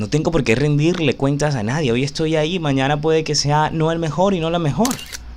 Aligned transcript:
No 0.00 0.08
tengo 0.08 0.30
por 0.30 0.44
qué 0.44 0.54
rendirle 0.54 1.14
cuentas 1.14 1.56
a 1.56 1.62
nadie. 1.62 1.92
Hoy 1.92 2.04
estoy 2.04 2.34
ahí, 2.34 2.58
mañana 2.58 3.02
puede 3.02 3.22
que 3.22 3.34
sea 3.34 3.68
no 3.68 3.92
el 3.92 3.98
mejor 3.98 4.32
y 4.32 4.40
no 4.40 4.48
la 4.48 4.58
mejor. 4.58 4.88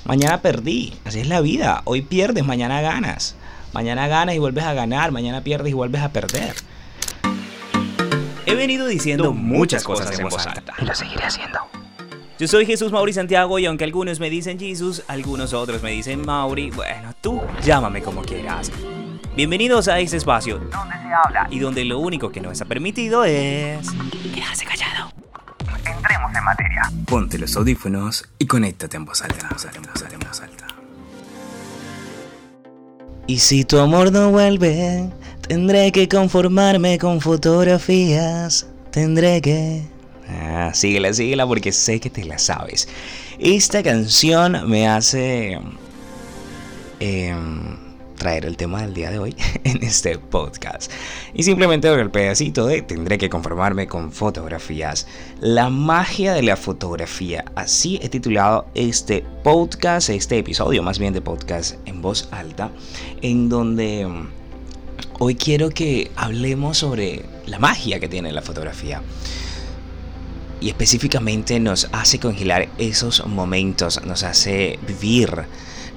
Mañana 0.05 0.41
perdí. 0.41 0.93
Así 1.03 1.19
es 1.19 1.27
la 1.27 1.41
vida. 1.41 1.81
Hoy 1.83 2.01
pierdes, 2.01 2.45
mañana 2.45 2.79
ganas. 2.79 3.35
Mañana 3.73 4.07
ganas 4.07 4.35
y 4.35 4.39
vuelves 4.39 4.63
a 4.63 4.73
ganar. 4.73 5.11
Mañana 5.11 5.43
pierdes 5.43 5.71
y 5.71 5.73
vuelves 5.73 6.01
a 6.01 6.13
perder. 6.13 6.55
He 8.45 8.55
venido 8.55 8.87
diciendo 8.87 9.33
muchas 9.33 9.83
cosas 9.83 10.17
en 10.17 10.29
voz 10.29 10.47
alta. 10.47 10.73
Y 10.79 10.85
lo 10.85 10.95
seguiré 10.95 11.25
haciendo. 11.25 11.59
Yo 12.39 12.47
soy 12.47 12.65
Jesús 12.65 12.93
Mauri 12.93 13.11
Santiago 13.11 13.59
y 13.59 13.65
aunque 13.65 13.83
algunos 13.83 14.21
me 14.21 14.29
dicen 14.29 14.57
Jesús, 14.57 15.03
algunos 15.09 15.51
otros 15.51 15.83
me 15.83 15.91
dicen 15.91 16.25
Mauri, 16.25 16.71
bueno, 16.71 17.13
tú 17.19 17.41
llámame 17.65 18.01
como 18.01 18.21
quieras. 18.21 18.71
Bienvenidos 19.35 19.87
a 19.87 19.99
este 19.99 20.17
espacio 20.17 20.59
Donde 20.59 20.95
se 20.95 21.11
habla 21.11 21.47
y 21.49 21.57
donde 21.57 21.83
lo 21.85 21.97
único 21.97 22.31
que 22.31 22.39
no 22.39 22.51
está 22.51 22.65
permitido 22.65 23.25
es 23.25 23.87
quedarse 24.31 24.63
callado. 24.63 25.11
entremos 25.83 26.35
en 26.35 26.43
materia. 26.43 26.91
Ponte 27.07 27.39
los 27.39 27.55
audífonos 27.55 28.29
y 28.37 28.45
conéctate 28.45 28.95
en 28.97 29.05
voz 29.05 29.23
alta. 29.23 29.49
voz 29.49 29.65
alta, 29.65 29.79
voz 29.91 30.03
alta, 30.03 30.27
voz 30.27 30.41
alta. 30.41 30.67
Y 33.25 33.39
si 33.39 33.63
tu 33.63 33.79
amor 33.79 34.11
no 34.11 34.29
vuelve, 34.29 35.09
tendré 35.47 35.91
que 35.91 36.07
conformarme 36.07 36.99
con 36.99 37.19
fotografías. 37.19 38.67
Tendré 38.91 39.41
que... 39.41 39.81
Ah, 40.29 40.69
síguela, 40.75 41.11
síguela 41.11 41.47
porque 41.47 41.71
sé 41.71 41.99
que 41.99 42.11
te 42.11 42.23
la 42.23 42.37
sabes. 42.37 42.87
Esta 43.39 43.81
canción 43.81 44.69
me 44.69 44.87
hace... 44.87 45.59
em, 46.99 47.92
traer 48.15 48.45
el 48.45 48.57
tema 48.57 48.81
del 48.81 48.93
día 48.93 49.11
de 49.11 49.19
hoy 49.19 49.35
en 49.63 49.83
este 49.83 50.17
podcast. 50.17 50.91
Y 51.33 51.43
simplemente 51.43 51.89
por 51.89 51.99
el 51.99 52.11
pedacito 52.11 52.67
de 52.67 52.81
tendré 52.81 53.17
que 53.17 53.29
conformarme 53.29 53.87
con 53.87 54.11
fotografías. 54.11 55.07
La 55.39 55.69
magia 55.69 56.33
de 56.33 56.43
la 56.43 56.57
fotografía. 56.57 57.45
Así 57.55 57.99
he 58.01 58.09
titulado 58.09 58.67
este 58.75 59.23
podcast, 59.43 60.09
este 60.09 60.37
episodio 60.37 60.83
más 60.83 60.99
bien 60.99 61.13
de 61.13 61.21
podcast 61.21 61.75
en 61.85 62.01
voz 62.01 62.27
alta, 62.31 62.71
en 63.21 63.49
donde 63.49 64.05
mm, 64.07 64.27
hoy 65.19 65.35
quiero 65.35 65.69
que 65.69 66.11
hablemos 66.15 66.77
sobre 66.77 67.25
la 67.45 67.59
magia 67.59 67.99
que 67.99 68.07
tiene 68.07 68.31
la 68.31 68.41
fotografía. 68.41 69.01
Y 70.61 70.69
específicamente 70.69 71.59
nos 71.59 71.89
hace 71.91 72.19
congelar 72.19 72.69
esos 72.77 73.25
momentos, 73.25 74.01
nos 74.05 74.23
hace 74.23 74.79
vivir 74.87 75.43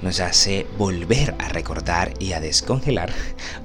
nos 0.01 0.19
hace 0.19 0.67
volver 0.77 1.35
a 1.39 1.49
recordar 1.49 2.13
y 2.19 2.33
a 2.33 2.39
descongelar 2.39 3.11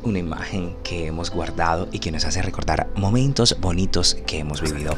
una 0.02 0.18
imagen 0.18 0.76
que 0.82 1.06
hemos 1.06 1.30
guardado 1.30 1.88
y 1.92 1.98
que 1.98 2.12
nos 2.12 2.24
hace 2.24 2.42
recordar 2.42 2.88
momentos 2.96 3.56
bonitos 3.60 4.16
que 4.26 4.38
hemos 4.38 4.60
vivido. 4.60 4.96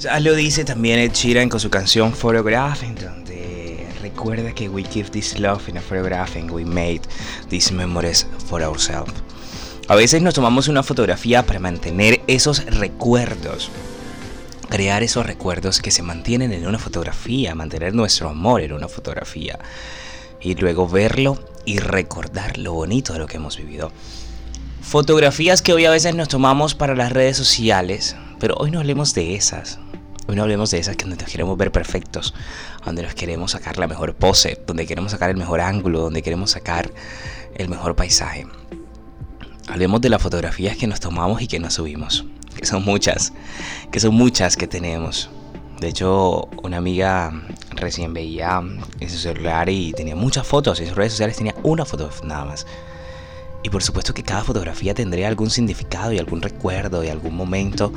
Ya 0.00 0.18
lo 0.20 0.34
dice 0.34 0.64
también 0.64 0.98
Ed 0.98 1.12
Sheeran 1.12 1.48
con 1.48 1.60
su 1.60 1.68
canción 1.68 2.12
Photograph, 2.12 2.82
en 2.82 2.94
donde 2.94 3.86
recuerda 4.00 4.54
que 4.54 4.68
we 4.68 4.82
give 4.82 5.10
this 5.10 5.38
love 5.38 5.68
in 5.68 5.76
a 5.76 5.80
photograph 5.80 6.36
and 6.36 6.50
we 6.50 6.64
made 6.64 7.02
these 7.48 7.72
memories 7.72 8.26
for 8.46 8.62
ourselves. 8.62 9.12
A 9.88 9.96
veces 9.96 10.22
nos 10.22 10.34
tomamos 10.34 10.68
una 10.68 10.82
fotografía 10.82 11.44
para 11.44 11.58
mantener 11.58 12.20
esos 12.28 12.64
recuerdos 12.66 13.70
crear 14.70 15.02
esos 15.02 15.26
recuerdos 15.26 15.82
que 15.82 15.90
se 15.90 16.02
mantienen 16.02 16.52
en 16.52 16.66
una 16.66 16.78
fotografía, 16.78 17.54
mantener 17.54 17.92
nuestro 17.92 18.28
amor 18.28 18.62
en 18.62 18.72
una 18.72 18.88
fotografía 18.88 19.58
y 20.40 20.54
luego 20.54 20.88
verlo 20.88 21.44
y 21.66 21.80
recordar 21.80 22.56
lo 22.56 22.72
bonito 22.72 23.12
de 23.12 23.18
lo 23.18 23.26
que 23.26 23.36
hemos 23.36 23.58
vivido. 23.58 23.92
Fotografías 24.80 25.60
que 25.60 25.74
hoy 25.74 25.84
a 25.84 25.90
veces 25.90 26.14
nos 26.14 26.28
tomamos 26.28 26.74
para 26.74 26.94
las 26.94 27.12
redes 27.12 27.36
sociales, 27.36 28.16
pero 28.38 28.54
hoy 28.56 28.70
no 28.70 28.78
hablemos 28.78 29.12
de 29.12 29.34
esas. 29.34 29.78
Hoy 30.26 30.36
no 30.36 30.42
hablemos 30.42 30.70
de 30.70 30.78
esas 30.78 30.96
que 30.96 31.04
nos 31.04 31.18
queremos 31.18 31.58
ver 31.58 31.72
perfectos, 31.72 32.32
donde 32.84 33.02
nos 33.02 33.14
queremos 33.14 33.50
sacar 33.50 33.76
la 33.76 33.88
mejor 33.88 34.14
pose, 34.14 34.62
donde 34.66 34.86
queremos 34.86 35.10
sacar 35.10 35.30
el 35.30 35.36
mejor 35.36 35.60
ángulo, 35.60 36.00
donde 36.00 36.22
queremos 36.22 36.52
sacar 36.52 36.90
el 37.56 37.68
mejor 37.68 37.96
paisaje. 37.96 38.46
Hablemos 39.66 40.00
de 40.00 40.08
las 40.08 40.22
fotografías 40.22 40.76
que 40.76 40.86
nos 40.86 41.00
tomamos 41.00 41.42
y 41.42 41.48
que 41.48 41.58
nos 41.58 41.74
subimos 41.74 42.24
que 42.56 42.66
son 42.66 42.84
muchas, 42.84 43.32
que 43.90 44.00
son 44.00 44.14
muchas 44.14 44.56
que 44.56 44.66
tenemos. 44.66 45.30
De 45.80 45.88
hecho, 45.88 46.48
una 46.62 46.76
amiga 46.76 47.32
recién 47.70 48.12
veía 48.12 48.60
en 49.00 49.10
su 49.10 49.16
celular 49.16 49.68
y 49.68 49.92
tenía 49.92 50.14
muchas 50.14 50.46
fotos, 50.46 50.78
en 50.80 50.88
sus 50.88 50.96
redes 50.96 51.12
sociales 51.12 51.36
tenía 51.36 51.54
una 51.62 51.84
foto 51.84 52.10
nada 52.22 52.44
más. 52.44 52.66
Y 53.62 53.70
por 53.70 53.82
supuesto 53.82 54.14
que 54.14 54.22
cada 54.22 54.44
fotografía 54.44 54.94
tendría 54.94 55.28
algún 55.28 55.50
significado 55.50 56.12
y 56.12 56.18
algún 56.18 56.42
recuerdo 56.42 57.04
y 57.04 57.08
algún 57.08 57.34
momento 57.34 57.92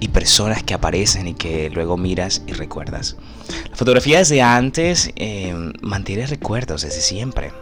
y 0.00 0.08
personas 0.08 0.62
que 0.62 0.74
aparecen 0.74 1.28
y 1.28 1.34
que 1.34 1.70
luego 1.70 1.96
miras 1.96 2.42
y 2.46 2.52
recuerdas. 2.52 3.16
La 3.70 3.76
fotografía 3.76 4.18
desde 4.18 4.42
antes 4.42 5.10
eh, 5.16 5.54
mantiene 5.80 6.26
recuerdos 6.26 6.82
desde 6.82 7.00
siempre 7.00 7.52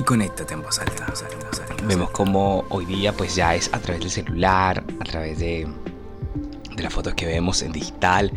y 0.00 0.02
conéctate 0.02 0.54
en 0.54 0.62
voz 0.62 0.78
alta. 0.78 1.12
Vemos 1.84 2.10
como 2.10 2.64
hoy 2.70 2.86
día 2.86 3.12
pues 3.12 3.34
ya 3.34 3.54
es 3.54 3.68
a 3.74 3.78
través 3.80 4.00
del 4.00 4.10
celular, 4.10 4.82
a 4.98 5.04
través 5.04 5.38
de, 5.38 5.68
de 6.74 6.82
las 6.82 6.92
fotos 6.92 7.12
que 7.12 7.26
vemos 7.26 7.60
en 7.60 7.72
digital 7.72 8.32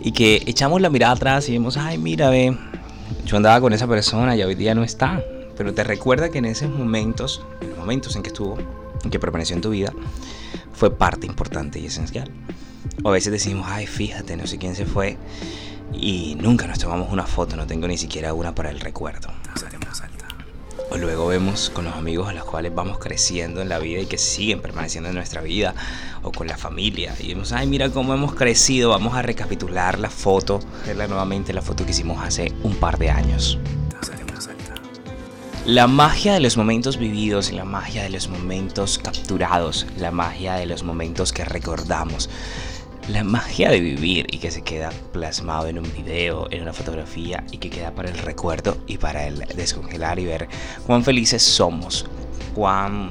y 0.00 0.12
que 0.12 0.44
echamos 0.46 0.80
la 0.80 0.90
mirada 0.90 1.14
atrás 1.14 1.48
y 1.48 1.52
vemos, 1.52 1.76
ay 1.76 1.98
mira, 1.98 2.30
ve, 2.30 2.56
yo 3.26 3.36
andaba 3.36 3.60
con 3.60 3.72
esa 3.72 3.88
persona 3.88 4.36
y 4.36 4.44
hoy 4.44 4.54
día 4.54 4.76
no 4.76 4.84
está. 4.84 5.20
Pero 5.56 5.74
te 5.74 5.82
recuerda 5.82 6.28
que 6.28 6.38
en 6.38 6.44
esos 6.44 6.70
momentos, 6.70 7.44
en 7.60 7.70
los 7.70 7.78
momentos 7.78 8.14
en 8.14 8.22
que 8.22 8.28
estuvo, 8.28 8.56
en 9.02 9.10
que 9.10 9.18
permaneció 9.18 9.56
en 9.56 9.62
tu 9.62 9.70
vida, 9.70 9.92
fue 10.72 10.96
parte 10.96 11.26
importante 11.26 11.80
y 11.80 11.86
esencial. 11.86 12.30
O 13.02 13.08
a 13.08 13.12
veces 13.12 13.32
decimos, 13.32 13.66
ay, 13.68 13.88
fíjate, 13.88 14.36
no 14.36 14.46
sé 14.46 14.56
quién 14.58 14.76
se 14.76 14.86
fue 14.86 15.18
y 15.92 16.36
nunca 16.36 16.68
nos 16.68 16.78
tomamos 16.78 17.12
una 17.12 17.26
foto, 17.26 17.56
no 17.56 17.66
tengo 17.66 17.88
ni 17.88 17.98
siquiera 17.98 18.32
una 18.34 18.54
para 18.54 18.70
el 18.70 18.78
recuerdo. 18.78 19.30
O 20.92 20.98
luego 20.98 21.26
vemos 21.28 21.70
con 21.70 21.86
los 21.86 21.94
amigos 21.94 22.28
a 22.28 22.34
los 22.34 22.44
cuales 22.44 22.74
vamos 22.74 22.98
creciendo 22.98 23.62
en 23.62 23.70
la 23.70 23.78
vida 23.78 24.00
y 24.00 24.04
que 24.04 24.18
siguen 24.18 24.60
permaneciendo 24.60 25.08
en 25.08 25.14
nuestra 25.14 25.40
vida. 25.40 25.74
O 26.22 26.32
con 26.32 26.46
la 26.46 26.58
familia. 26.58 27.14
Y 27.18 27.28
vemos, 27.28 27.52
ay, 27.52 27.66
mira 27.66 27.88
cómo 27.88 28.12
hemos 28.12 28.34
crecido. 28.34 28.90
Vamos 28.90 29.14
a 29.14 29.22
recapitular 29.22 29.98
la 29.98 30.10
foto. 30.10 30.60
Verla 30.84 31.06
nuevamente 31.06 31.54
la 31.54 31.62
foto 31.62 31.86
que 31.86 31.92
hicimos 31.92 32.22
hace 32.22 32.52
un 32.62 32.76
par 32.76 32.98
de 32.98 33.08
años. 33.08 33.58
La 35.64 35.86
magia 35.86 36.34
de 36.34 36.40
los 36.40 36.58
momentos 36.58 36.98
vividos, 36.98 37.52
la 37.52 37.64
magia 37.64 38.02
de 38.02 38.10
los 38.10 38.28
momentos 38.28 38.98
capturados, 38.98 39.86
la 39.96 40.10
magia 40.10 40.54
de 40.54 40.66
los 40.66 40.82
momentos 40.82 41.32
que 41.32 41.44
recordamos, 41.44 42.28
la 43.08 43.24
magia 43.24 43.70
de 43.70 43.80
vivir 43.80 44.26
y 44.30 44.38
que 44.38 44.50
se 44.50 44.62
queda 44.62 44.90
plasmado 45.12 45.66
en 45.66 45.78
un 45.78 45.92
video, 45.92 46.46
en 46.50 46.62
una 46.62 46.72
fotografía 46.72 47.44
y 47.50 47.58
que 47.58 47.68
queda 47.68 47.94
para 47.94 48.08
el 48.10 48.18
recuerdo 48.18 48.76
y 48.86 48.98
para 48.98 49.26
el 49.26 49.38
descongelar 49.56 50.18
y 50.18 50.26
ver 50.26 50.48
cuán 50.86 51.02
felices 51.02 51.42
somos, 51.42 52.06
cuán 52.54 53.08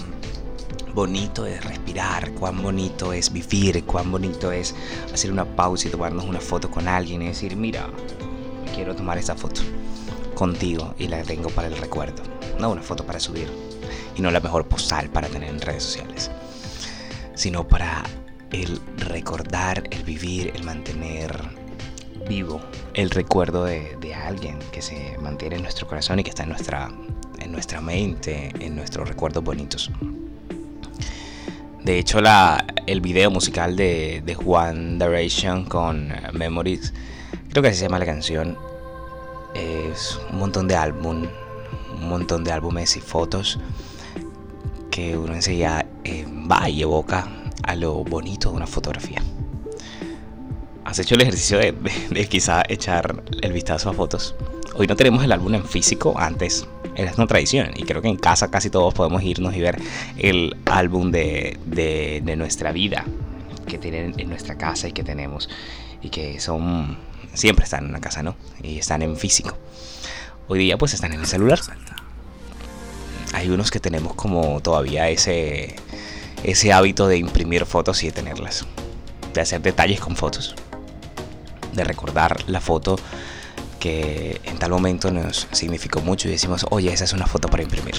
bonito 0.94 1.46
es 1.46 1.64
respirar, 1.64 2.32
cuán 2.34 2.62
bonito 2.62 3.12
es 3.12 3.32
vivir, 3.32 3.84
cuán 3.84 4.12
bonito 4.12 4.52
es 4.52 4.76
hacer 5.14 5.32
una 5.32 5.46
pausa 5.46 5.88
y 5.88 5.92
tomarnos 5.92 6.26
una 6.26 6.40
foto 6.40 6.72
con 6.72 6.88
alguien 6.88 7.22
y 7.22 7.28
decir, 7.28 7.56
mira, 7.56 7.88
quiero 8.74 8.96
tomar 8.96 9.18
esta 9.18 9.36
foto 9.36 9.62
contigo 10.36 10.96
y 10.98 11.08
la 11.08 11.22
tengo 11.24 11.50
para 11.50 11.68
el 11.68 11.78
recuerdo, 11.78 12.24
no 12.60 12.72
una 12.72 12.82
foto 12.82 13.06
para 13.06 13.20
subir 13.20 13.50
y 14.16 14.22
no 14.22 14.32
la 14.32 14.40
mejor 14.40 14.68
postal 14.68 15.10
para 15.10 15.28
tener 15.28 15.50
en 15.50 15.60
redes 15.60 15.84
sociales, 15.84 16.32
sino 17.36 17.68
para 17.68 18.04
el 18.52 18.80
recordar, 18.98 19.84
el 19.92 20.04
vivir, 20.04 20.52
el 20.56 20.64
mantener 20.64 21.62
vivo 22.28 22.62
el 22.94 23.10
recuerdo 23.10 23.66
de, 23.66 23.98
alguien 24.14 24.60
que 24.72 24.82
se 24.82 25.18
mantiene 25.22 25.56
en 25.56 25.64
nuestro 25.64 25.88
corazón 25.88 26.20
y 26.20 26.24
que 26.24 26.30
está 26.30 26.44
en 26.44 26.50
nuestra, 26.50 26.92
en 27.40 27.52
nuestra 27.52 27.82
mente, 27.82 28.52
en 28.60 28.76
nuestros 28.76 29.08
recuerdos 29.08 29.44
bonitos. 29.44 29.92
De 31.84 31.98
hecho, 31.98 32.20
el 32.86 33.02
video 33.02 33.32
musical 33.32 33.76
de, 33.76 34.22
de 34.24 34.38
One 34.46 35.04
Direction 35.04 35.66
con 35.66 36.14
Memories, 36.34 36.94
creo 37.50 37.64
que 37.64 37.70
así 37.70 37.80
se 37.80 37.86
llama 37.86 38.00
la 38.00 38.06
canción, 38.06 38.58
es 39.56 40.20
un 40.32 40.40
montón 40.40 40.68
de 40.68 40.76
álbum, 40.76 41.26
un 41.96 42.10
montón 42.10 42.44
de 42.44 42.52
álbumes 42.52 42.96
y 42.98 43.02
fotos 43.02 43.60
que 44.92 45.18
uno 45.18 45.34
enseguida 45.34 45.86
eh, 46.04 46.26
va 46.50 46.70
y 46.70 46.82
evoca 46.84 47.41
a 47.64 47.76
lo 47.76 48.04
bonito 48.04 48.50
de 48.50 48.56
una 48.56 48.68
fotografía. 48.68 49.22
¿Has 50.84 51.00
hecho 51.00 51.16
el 51.16 51.22
ejercicio 51.22 51.58
de, 51.58 52.28
quizá 52.30 52.64
echar 52.68 53.24
el 53.42 53.54
vistazo 53.54 53.90
a 53.90 53.94
fotos? 53.94 54.36
Hoy 54.76 54.88
no 54.88 54.96
tenemos 54.96 55.24
el 55.24 55.32
álbum 55.32 55.54
en 55.54 55.66
físico, 55.66 56.16
antes 56.18 56.68
era 56.96 57.14
una 57.16 57.28
tradición 57.28 57.72
y 57.76 57.84
creo 57.84 58.02
que 58.02 58.10
en 58.10 58.18
casa 58.18 58.50
casi 58.52 58.70
todos 58.70 58.94
podemos 58.94 59.24
irnos 59.24 59.56
y 59.56 59.62
ver 59.62 59.82
el 60.18 60.56
álbum 60.66 61.12
de, 61.12 61.58
de, 61.66 62.36
nuestra 62.36 62.72
vida 62.72 63.06
que 63.68 63.78
tienen 63.78 64.16
en 64.18 64.28
nuestra 64.28 64.58
casa 64.58 64.90
y 64.90 64.92
que 64.92 65.04
tenemos 65.04 65.50
y 66.02 66.10
que 66.10 66.40
son 66.40 66.98
siempre 67.34 67.64
están 67.64 67.86
en 67.86 67.92
la 67.94 68.02
casa, 68.02 68.24
¿no? 68.24 68.36
Y 68.62 68.80
están 68.80 69.02
en 69.02 69.16
físico. 69.16 69.58
Hoy 70.48 70.60
día 70.60 70.78
pues 70.78 70.94
están 70.94 71.14
en 71.14 71.22
el 71.22 71.28
celular. 71.28 71.60
Hay 73.34 73.50
unos 73.50 73.72
que 73.72 73.80
tenemos 73.80 74.14
como 74.16 74.60
todavía 74.60 75.10
ese 75.10 75.76
ese 76.44 76.74
hábito 76.74 77.08
de 77.08 77.18
imprimir 77.18 77.66
fotos 77.66 78.04
y 78.04 78.08
de 78.08 78.12
tenerlas, 78.14 78.66
de 79.34 79.42
hacer 79.42 79.62
detalles 79.62 80.00
con 80.00 80.16
fotos, 80.16 80.56
de 81.74 81.84
recordar 81.84 82.38
la 82.48 82.62
foto 82.62 82.98
que 83.80 84.40
en 84.44 84.60
tal 84.60 84.72
momento 84.72 85.12
nos 85.12 85.48
significó 85.52 86.02
mucho 86.02 86.28
y 86.28 86.32
decimos, 86.32 86.66
oye, 86.70 86.94
esa 86.94 87.04
es 87.04 87.14
una 87.14 87.26
foto 87.26 87.48
para 87.48 87.64
imprimir. 87.64 87.96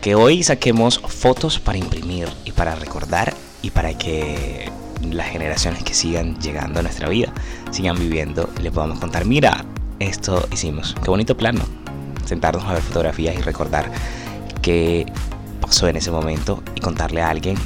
Que 0.00 0.14
hoy 0.14 0.42
saquemos 0.42 0.98
fotos 0.98 1.58
para 1.58 1.76
imprimir 1.76 2.28
y 2.46 2.52
para 2.52 2.74
recordar 2.74 3.34
y 3.60 3.70
para 3.70 3.96
que 3.98 4.70
las 5.02 5.28
generaciones 5.28 5.82
que 5.84 5.92
sigan 5.92 6.40
llegando 6.40 6.80
a 6.80 6.82
nuestra 6.82 7.08
vida 7.08 7.32
sigan 7.70 7.98
viviendo 7.98 8.48
y 8.58 8.62
le 8.62 8.70
podamos 8.70 8.98
contar, 8.98 9.26
mira, 9.26 9.64
esto 9.98 10.48
hicimos. 10.50 10.96
Qué 11.02 11.10
bonito 11.10 11.36
plano. 11.36 11.60
Sentarnos 12.24 12.64
a 12.64 12.72
ver 12.72 12.82
fotografías 12.82 13.36
y 13.36 13.42
recordar 13.42 13.90
qué 14.62 15.04
pasó 15.60 15.88
en 15.88 15.96
ese 15.96 16.10
momento 16.10 16.62
y 16.74 16.80
contarle 16.80 17.22
a 17.22 17.30
alguien 17.30 17.56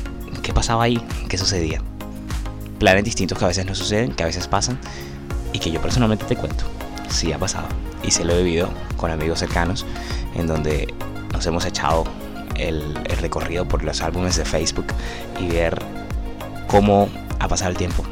qué 0.43 0.53
pasaba 0.53 0.85
ahí, 0.85 1.01
qué 1.29 1.39
sucedía. 1.39 1.83
Planes 2.79 3.05
distintos 3.05 3.39
que 3.39 3.45
a 3.45 3.49
veces 3.49 3.67
no 3.67 3.75
suceden, 3.75 4.13
que 4.13 4.23
a 4.23 4.27
veces 4.27 4.47
pasan 4.47 4.79
y 5.53 5.59
que 5.59 5.71
yo 5.71 5.81
personalmente 5.81 6.25
te 6.27 6.37
cuento. 6.37 6.65
Sí 7.09 7.33
ha 7.33 7.39
pasado 7.39 7.67
y 8.03 8.11
se 8.11 8.25
lo 8.25 8.35
he 8.35 8.43
vivido 8.43 8.69
con 8.97 9.11
amigos 9.11 9.39
cercanos 9.39 9.87
en 10.35 10.47
donde 10.47 10.93
nos 11.33 11.47
hemos 11.47 11.65
echado 11.65 12.05
el, 12.57 12.99
el 13.05 13.17
recorrido 13.19 13.67
por 13.67 13.83
los 13.83 14.03
álbumes 14.03 14.37
de 14.37 14.45
Facebook 14.45 14.87
y 15.41 15.49
ver 15.49 15.81
cómo 16.67 17.09
ha 17.41 17.49
pasado 17.49 17.71
el 17.71 17.77
tiempo, 17.77 18.05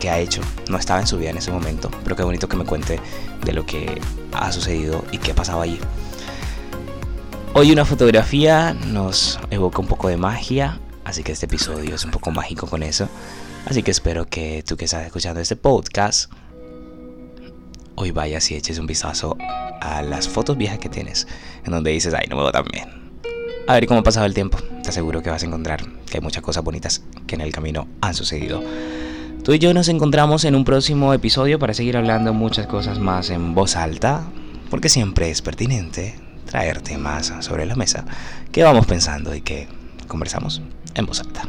qué 0.00 0.10
ha 0.10 0.18
hecho. 0.18 0.40
No 0.68 0.78
estaba 0.78 1.00
en 1.00 1.06
su 1.06 1.18
vida 1.18 1.30
en 1.30 1.38
ese 1.38 1.50
momento, 1.50 1.90
pero 2.04 2.16
qué 2.16 2.22
bonito 2.22 2.48
que 2.48 2.56
me 2.56 2.64
cuente 2.64 3.00
de 3.44 3.52
lo 3.52 3.66
que 3.66 4.00
ha 4.32 4.50
sucedido 4.52 5.04
y 5.12 5.18
qué 5.18 5.32
ha 5.32 5.34
pasado 5.34 5.60
allí. 5.60 5.78
Hoy 7.58 7.72
una 7.72 7.86
fotografía 7.86 8.74
nos 8.74 9.40
evoca 9.50 9.80
un 9.80 9.86
poco 9.86 10.08
de 10.08 10.18
magia, 10.18 10.78
así 11.06 11.22
que 11.22 11.32
este 11.32 11.46
episodio 11.46 11.94
es 11.94 12.04
un 12.04 12.10
poco 12.10 12.30
mágico 12.30 12.66
con 12.66 12.82
eso. 12.82 13.08
Así 13.64 13.82
que 13.82 13.90
espero 13.90 14.26
que 14.26 14.62
tú 14.62 14.76
que 14.76 14.84
estás 14.84 15.06
escuchando 15.06 15.40
este 15.40 15.56
podcast, 15.56 16.30
hoy 17.94 18.10
vayas 18.10 18.50
y 18.50 18.56
eches 18.56 18.78
un 18.78 18.86
vistazo 18.86 19.38
a 19.80 20.02
las 20.02 20.28
fotos 20.28 20.58
viejas 20.58 20.80
que 20.80 20.90
tienes, 20.90 21.26
en 21.64 21.72
donde 21.72 21.92
dices, 21.92 22.12
ay, 22.12 22.26
no 22.28 22.36
me 22.36 22.62
bien. 22.70 22.90
A 23.66 23.72
ver 23.72 23.86
cómo 23.86 24.00
ha 24.00 24.02
pasado 24.02 24.26
el 24.26 24.34
tiempo. 24.34 24.58
Te 24.82 24.90
aseguro 24.90 25.22
que 25.22 25.30
vas 25.30 25.42
a 25.42 25.46
encontrar 25.46 25.82
que 26.04 26.18
hay 26.18 26.20
muchas 26.20 26.42
cosas 26.42 26.62
bonitas 26.62 27.04
que 27.26 27.36
en 27.36 27.40
el 27.40 27.54
camino 27.54 27.88
han 28.02 28.12
sucedido. 28.12 28.62
Tú 29.44 29.54
y 29.54 29.58
yo 29.58 29.72
nos 29.72 29.88
encontramos 29.88 30.44
en 30.44 30.56
un 30.56 30.66
próximo 30.66 31.14
episodio 31.14 31.58
para 31.58 31.72
seguir 31.72 31.96
hablando 31.96 32.34
muchas 32.34 32.66
cosas 32.66 32.98
más 32.98 33.30
en 33.30 33.54
voz 33.54 33.76
alta, 33.76 34.26
porque 34.68 34.90
siempre 34.90 35.30
es 35.30 35.40
pertinente 35.40 36.25
traer 36.46 36.80
temas 36.80 37.32
sobre 37.40 37.66
la 37.66 37.76
mesa 37.76 38.04
que 38.50 38.62
vamos 38.62 38.86
pensando 38.86 39.34
y 39.34 39.42
que 39.42 39.68
conversamos 40.06 40.62
en 40.94 41.06
voz 41.06 41.20
alta. 41.20 41.42